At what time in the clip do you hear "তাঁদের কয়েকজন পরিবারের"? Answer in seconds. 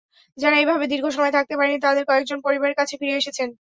1.81-2.77